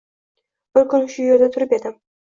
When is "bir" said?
0.79-0.89